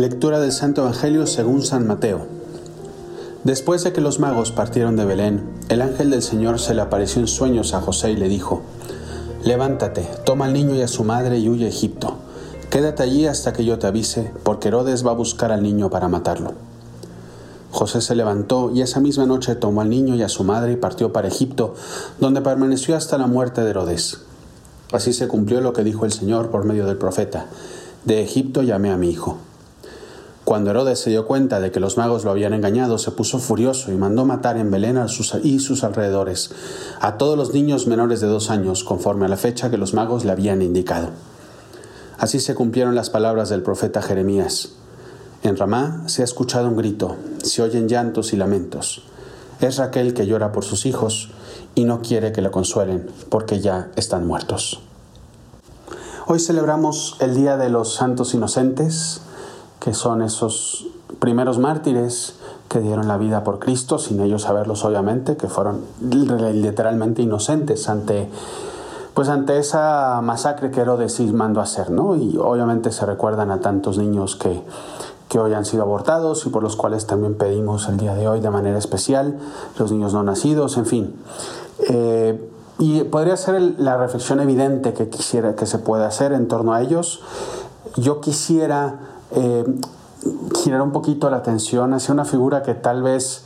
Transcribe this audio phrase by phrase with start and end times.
[0.00, 2.22] Lectura del Santo Evangelio según San Mateo.
[3.44, 7.20] Después de que los magos partieron de Belén, el ángel del Señor se le apareció
[7.20, 8.62] en sueños a José y le dijo,
[9.44, 12.14] Levántate, toma al niño y a su madre y huye a Egipto.
[12.70, 16.08] Quédate allí hasta que yo te avise, porque Herodes va a buscar al niño para
[16.08, 16.54] matarlo.
[17.70, 20.76] José se levantó y esa misma noche tomó al niño y a su madre y
[20.76, 21.74] partió para Egipto,
[22.18, 24.22] donde permaneció hasta la muerte de Herodes.
[24.92, 27.48] Así se cumplió lo que dijo el Señor por medio del profeta,
[28.06, 29.36] De Egipto llamé a mi hijo.
[30.50, 33.92] Cuando Herodes se dio cuenta de que los magos lo habían engañado, se puso furioso
[33.92, 34.98] y mandó matar en Belén
[35.44, 36.50] y sus alrededores
[37.00, 40.24] a todos los niños menores de dos años, conforme a la fecha que los magos
[40.24, 41.10] le habían indicado.
[42.18, 44.70] Así se cumplieron las palabras del profeta Jeremías.
[45.44, 47.14] En Ramá se ha escuchado un grito,
[47.44, 49.04] se oyen llantos y lamentos.
[49.60, 51.30] Es Raquel que llora por sus hijos
[51.76, 54.80] y no quiere que la consuelen, porque ya están muertos.
[56.26, 59.20] Hoy celebramos el Día de los Santos Inocentes,
[59.80, 60.86] que son esos
[61.18, 62.36] primeros mártires
[62.68, 68.28] que dieron la vida por Cristo, sin ellos saberlos obviamente, que fueron literalmente inocentes ante
[69.14, 72.14] pues ante esa masacre que Herodes mandó hacer, ¿no?
[72.14, 74.62] Y obviamente se recuerdan a tantos niños que,
[75.28, 78.40] que hoy han sido abortados y por los cuales también pedimos el día de hoy
[78.40, 79.38] de manera especial,
[79.78, 81.14] los niños no nacidos, en fin.
[81.88, 86.72] Eh, y podría ser la reflexión evidente que quisiera que se pueda hacer en torno
[86.72, 87.20] a ellos.
[87.96, 89.64] Yo quisiera eh,
[90.62, 93.44] girar un poquito la atención hacia una figura que tal vez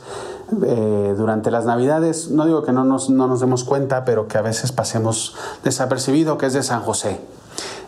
[0.65, 4.37] eh, durante las navidades, no digo que no nos, no nos demos cuenta, pero que
[4.37, 7.19] a veces pasemos desapercibido, que es de San José.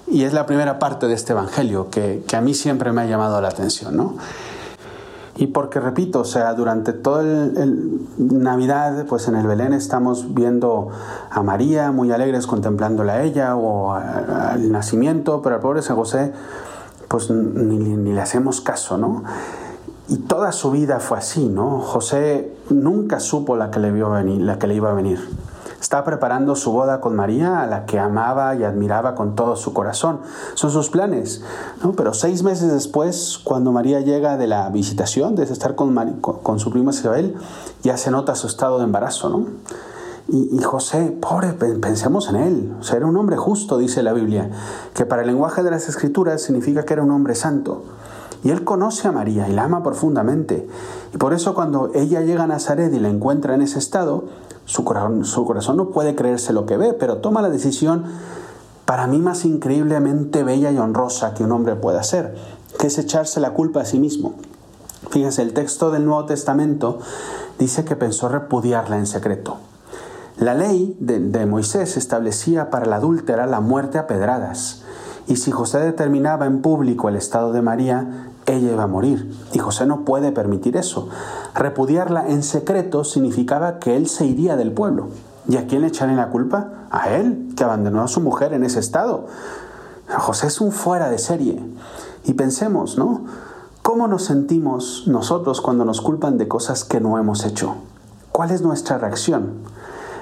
[0.08, 3.06] Y es la primera parte de este Evangelio que, que a mí siempre me ha
[3.06, 4.16] llamado la atención, ¿no?
[5.38, 10.90] Y porque, repito, o sea, durante toda el, Navidad, pues en el Belén estamos viendo
[11.30, 16.34] a María muy alegres contemplándola a ella o al nacimiento, pero al pobre San José
[17.08, 19.24] pues ni, le hacemos caso, ¿no?
[20.10, 21.82] Y toda su vida fue así, ¿no?
[21.82, 25.20] José nunca supo la que le, iba a venir.
[25.82, 29.74] Estaba preparando su boda con María, a la que amaba y admiraba con todo su
[29.74, 30.22] corazón.
[30.56, 31.44] Son sus planes.
[31.84, 31.92] ¿no?
[31.92, 36.72] Pero seis meses después, cuando María llega de la visitación, de estar con, con su
[36.72, 37.36] prima Isabel,
[37.84, 39.30] ya se nota su estado de embarazo.
[39.30, 39.46] ¿no?
[40.30, 42.76] Y, José, pobre, pensemos en él.
[42.82, 44.50] O sea, era un hombre justo, dice la Biblia,
[44.94, 47.84] que para el lenguaje de las Escrituras significa que era un hombre santo.
[48.44, 50.68] Y él conoce a María y la ama profundamente.
[51.14, 54.26] Y por eso cuando ella llega a Nazaret y la encuentra en ese estado,
[54.66, 58.04] su corazón, su corazón no puede creerse lo que ve, pero toma la decisión
[58.86, 62.36] para mí más increíblemente bella y honrosa que un hombre puede hacer,
[62.78, 64.36] que es echarse la culpa a sí mismo.
[65.10, 67.00] Fíjense, el texto del Nuevo Testamento
[67.60, 69.58] dice que pensó repudiarla en secreto.
[70.38, 74.84] La ley de, Moisés establecía para la adúltera la muerte a pedradas,
[75.26, 79.58] y si José determinaba en público el estado de María, ella iba a morir, y
[79.58, 81.10] José no puede permitir eso.
[81.56, 85.08] Repudiarla en secreto significaba que él se iría del pueblo.
[85.50, 86.86] ¿Y a quién le echaré la culpa?
[86.92, 89.26] A él, que abandonó a su mujer en ese estado.
[90.20, 91.64] José es un fuera de serie.
[92.26, 93.26] Y pensemos, ¿no?
[93.82, 97.76] ¿Cómo nos sentimos nosotros cuando nos culpan de cosas que no hemos hecho?
[98.32, 99.66] ¿Cuál es nuestra reacción?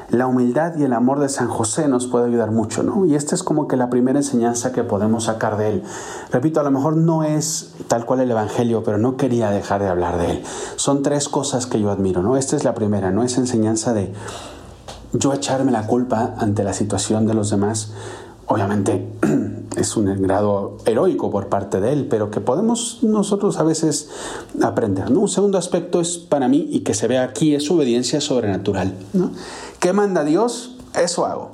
[0.09, 3.05] La humildad y el amor de San José nos puede ayudar mucho, ¿no?
[3.05, 5.83] Y esta es como que la primera enseñanza que podemos sacar de él.
[6.31, 9.89] Repito, a lo mejor no es tal cual el Evangelio, pero no quería dejar de
[9.89, 10.43] hablar de él.
[10.75, 12.37] Son tres cosas que yo admiro, ¿no?
[12.37, 13.23] Esta es la primera, ¿no?
[13.23, 14.13] Es enseñanza de
[15.13, 17.93] yo echarme la culpa ante la situación de los demás.
[18.47, 19.07] Obviamente
[19.75, 24.09] es un grado heroico por parte de él, pero que podemos nosotros a veces
[24.61, 25.09] aprender.
[25.09, 25.21] ¿no?
[25.21, 28.93] Un segundo aspecto es para mí, y que se ve aquí, es obediencia sobrenatural.
[29.13, 29.31] ¿no?
[29.79, 30.75] ¿Qué manda Dios?
[30.93, 31.51] Eso hago.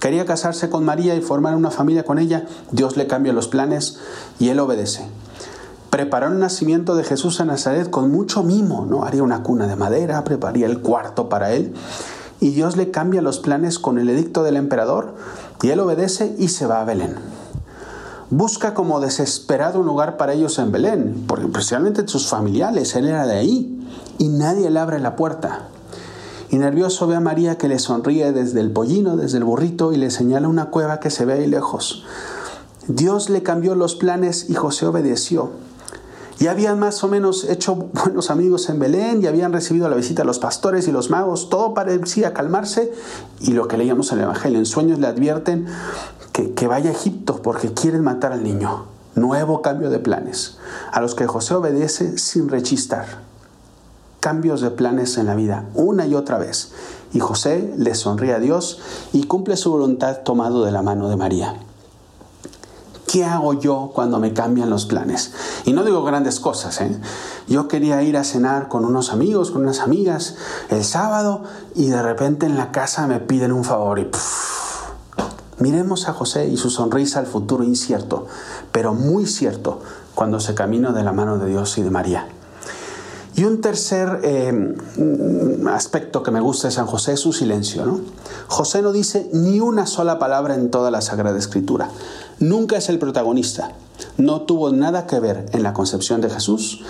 [0.00, 2.46] Quería casarse con María y formar una familia con ella.
[2.70, 3.98] Dios le cambia los planes
[4.38, 5.06] y él obedece.
[5.90, 9.04] Preparó el nacimiento de Jesús en Nazaret con mucho mimo, ¿no?
[9.04, 11.74] Haría una cuna de madera, prepararía el cuarto para él.
[12.40, 15.14] Y Dios le cambia los planes con el edicto del emperador
[15.62, 17.16] y él obedece y se va a Belén.
[18.30, 23.26] Busca como desesperado un lugar para ellos en Belén, porque especialmente sus familiares, él era
[23.26, 23.84] de ahí,
[24.18, 25.68] y nadie le abre la puerta.
[26.48, 29.96] Y nervioso ve a María que le sonríe desde el pollino, desde el burrito, y
[29.96, 32.04] le señala una cueva que se ve ahí lejos.
[32.86, 35.50] Dios le cambió los planes y José obedeció.
[36.40, 40.22] Y habían más o menos hecho buenos amigos en Belén y habían recibido la visita
[40.22, 41.50] a los pastores y los magos.
[41.50, 42.92] Todo parecía calmarse
[43.40, 45.66] y lo que leíamos en el Evangelio, en sueños le advierten
[46.32, 48.86] que, que vaya a Egipto porque quieren matar al niño.
[49.14, 50.56] Nuevo cambio de planes,
[50.90, 53.04] a los que José obedece sin rechistar
[54.20, 56.72] cambios de planes en la vida una y otra vez.
[57.12, 58.80] Y José le sonríe a Dios
[59.12, 61.56] y cumple su voluntad tomado de la mano de María.
[63.10, 65.32] ¿Qué hago yo cuando me cambian los planes?
[65.64, 66.96] Y no digo grandes cosas, ¿eh?
[67.48, 70.36] Yo quería ir a cenar con unos amigos, con unas amigas
[70.68, 71.42] el sábado
[71.74, 74.08] y de repente en la casa me piden un favor y
[75.58, 78.28] Miremos a José y su sonrisa al futuro incierto,
[78.70, 79.80] pero muy cierto
[80.14, 82.28] cuando se camina de la mano de Dios y de María.
[83.34, 84.74] Y un tercer eh,
[85.68, 87.86] aspecto que me gusta de San José es su silencio.
[87.86, 88.00] ¿no?
[88.48, 91.88] José no dice ni una sola palabra en toda la Sagrada Escritura.
[92.40, 93.72] Nunca es el protagonista.
[94.16, 96.82] No tuvo nada que ver en la concepción de Jesús,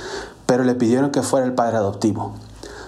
[0.46, 2.34] pero le pidieron que fuera el padre adoptivo.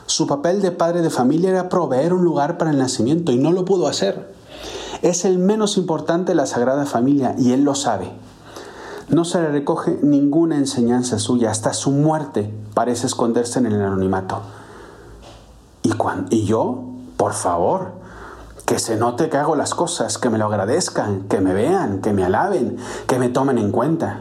[0.07, 3.51] Su papel de padre de familia era proveer un lugar para el nacimiento y no
[3.51, 4.33] lo pudo hacer.
[5.03, 8.13] Es el menos importante de la Sagrada Familia y él lo sabe.
[9.09, 14.41] No se le recoge ninguna enseñanza suya, hasta su muerte parece esconderse en el anonimato.
[15.83, 15.91] ¿Y,
[16.31, 16.85] y yo?
[17.17, 18.02] Por favor,
[18.67, 22.13] que se note que hago las cosas, que me lo agradezcan, que me vean, que
[22.13, 22.77] me alaben,
[23.07, 24.21] que me tomen en cuenta.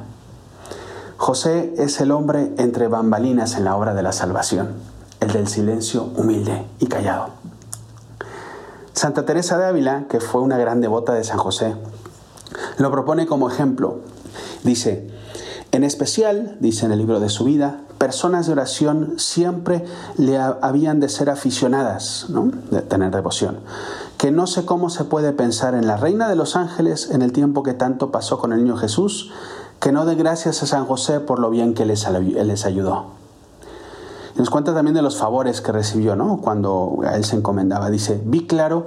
[1.18, 4.74] José es el hombre entre bambalinas en la obra de la salvación,
[5.20, 7.30] el del silencio humilde y callado.
[8.94, 11.76] Santa Teresa de Ávila, que fue una gran devota de San José,
[12.78, 14.00] lo propone como ejemplo.
[14.64, 15.10] Dice,
[15.72, 19.86] en especial, dice en el libro de su vida, personas de oración siempre
[20.18, 22.52] le habían de ser aficionadas, ¿no?
[22.72, 23.60] de tener devoción.
[24.22, 27.32] Que no sé cómo se puede pensar en la Reina de los Ángeles en el
[27.32, 29.32] tiempo que tanto pasó con el niño Jesús,
[29.80, 33.06] que no dé gracias a San José por lo bien que les, les ayudó.
[34.36, 36.40] Nos cuenta también de los favores que recibió, ¿no?
[36.40, 37.90] Cuando a él se encomendaba.
[37.90, 38.86] Dice, vi claro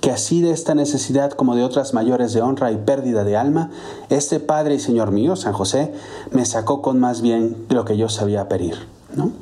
[0.00, 3.70] que así de esta necesidad como de otras mayores de honra y pérdida de alma,
[4.08, 5.92] este Padre y Señor mío, San José,
[6.30, 8.86] me sacó con más bien lo que yo sabía pedir,
[9.16, 9.32] ¿no?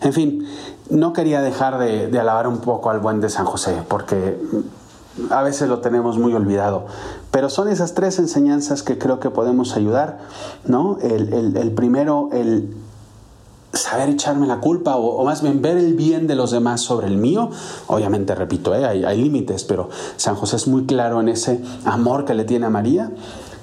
[0.00, 0.46] En fin,
[0.90, 4.40] no quería dejar de, alabar un poco al buen de San José, porque
[5.30, 6.86] a veces lo tenemos muy olvidado.
[7.30, 10.18] Pero son esas tres enseñanzas que creo que podemos ayudar,
[10.64, 10.98] ¿no?
[11.00, 12.74] El, primero, el
[13.72, 17.16] saber echarme la culpa o, más bien ver el bien de los demás sobre el
[17.16, 17.50] mío.
[17.86, 18.84] Obviamente, repito, ¿eh?
[18.84, 22.70] hay límites, pero San José es muy claro en ese amor que le tiene a
[22.70, 23.12] María.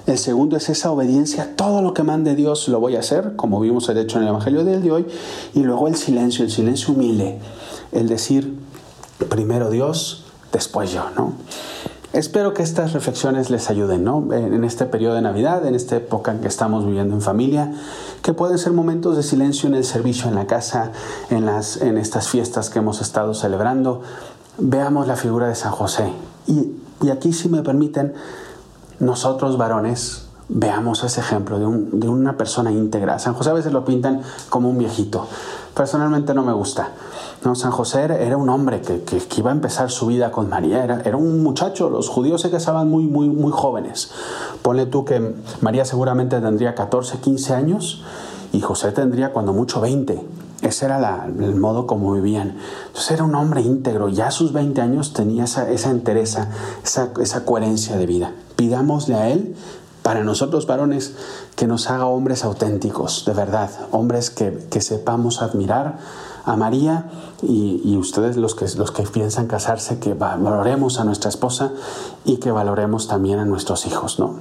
[0.08, 3.60] El segundo es esa obediencia, todo lo que mande Dios lo voy a hacer, como
[3.60, 5.06] vimos de hecho en el Evangelio del de hoy.
[5.54, 7.40] Y luego el silencio, el silencio humilde,
[7.92, 8.58] el decir
[9.28, 10.24] primero Dios,
[10.54, 11.34] después yo, ¿no?
[12.14, 14.34] Espero que estas reflexiones les ayuden ¿no?
[14.34, 17.74] en este periodo de Navidad, en esta época en que estamos viviendo en familia,
[18.24, 20.94] que pueden ser momentos de silencio en el servicio en la casa,
[21.30, 24.02] en, las, en estas fiestas que hemos estado celebrando.
[24.58, 26.14] Veamos la figura de San José.
[26.48, 26.72] Y,
[27.06, 28.14] y aquí, si me permiten,
[29.00, 33.20] nosotros varones veamos ese ejemplo de, un, de una persona íntegra.
[33.20, 35.28] San José a veces lo pintan como un viejito.
[35.74, 36.92] Personalmente no me gusta.
[37.44, 40.84] No, San José era un hombre que, que, iba a empezar su vida con María,
[40.84, 44.10] era, era, un muchacho, los judíos se casaban muy, muy, muy jóvenes.
[44.64, 48.04] Ponle tú que María seguramente tendría 14, 15 años
[48.52, 50.26] y José tendría cuando mucho 20.
[50.64, 52.58] Ese era la, el modo como vivían.
[52.88, 56.50] Entonces era un hombre íntegro, ya a sus 20 años tenía esa, esa entereza,
[56.84, 58.32] esa, esa coherencia de vida.
[58.58, 59.56] Pidámosle a él
[60.08, 61.12] para nosotros varones
[61.58, 65.98] que nos haga hombres auténticos, de verdad, hombres que, que sepamos admirar
[66.46, 67.10] a María
[67.42, 71.74] y, ustedes los que, los que piensan casarse, que valoremos a nuestra esposa
[72.24, 74.38] y que valoremos también a nuestros hijos, ¿no?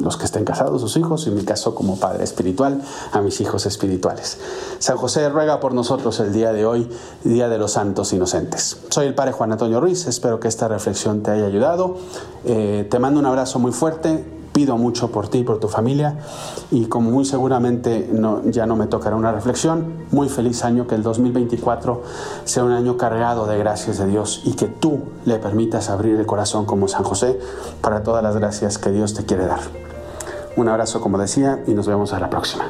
[0.00, 3.66] los que estén casados, sus hijos, en mi caso como padre espiritual, a mis hijos
[3.66, 4.38] espirituales.
[4.78, 6.88] San José ruega por nosotros el día de hoy,
[7.24, 8.78] Día de los Santos Inocentes.
[8.88, 11.96] Soy el Padre Juan Antonio Ruiz, espero que esta reflexión te haya ayudado.
[12.44, 16.16] Eh, te mando un abrazo muy fuerte pido mucho por ti y por tu familia
[16.70, 18.08] y como muy seguramente
[18.46, 22.02] ya no me tocará una reflexión, muy feliz año, que el 2024
[22.44, 26.24] sea un año cargado de gracias de Dios y que tú le permitas abrir el
[26.24, 27.38] corazón como San José
[27.82, 29.60] para todas las gracias que Dios te quiere dar.
[30.56, 32.64] Un abrazo como decía y nos vemos a la próxima.